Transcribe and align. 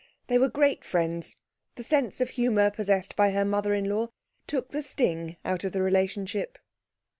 They 0.29 0.39
were 0.39 0.49
great 0.49 0.83
friends; 0.83 1.35
the 1.75 1.83
sense 1.83 2.19
of 2.21 2.31
humour 2.31 2.71
possessed 2.71 3.15
by 3.15 3.29
her 3.33 3.45
mother 3.45 3.75
in 3.75 3.85
law 3.87 4.09
took 4.47 4.69
the 4.71 4.81
sting 4.81 5.37
out 5.45 5.63
of 5.63 5.73
the 5.73 5.81
relationship. 5.83 6.57